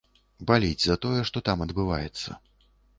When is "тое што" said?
1.07-1.37